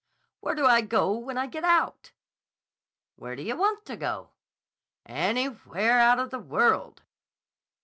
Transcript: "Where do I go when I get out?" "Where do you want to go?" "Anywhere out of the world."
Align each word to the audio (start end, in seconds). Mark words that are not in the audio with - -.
"Where 0.39 0.55
do 0.55 0.65
I 0.65 0.81
go 0.81 1.15
when 1.15 1.37
I 1.37 1.45
get 1.45 1.63
out?" 1.63 2.11
"Where 3.17 3.35
do 3.35 3.43
you 3.43 3.55
want 3.55 3.85
to 3.85 3.95
go?" 3.95 4.31
"Anywhere 5.05 5.99
out 5.99 6.17
of 6.17 6.31
the 6.31 6.39
world." 6.39 7.03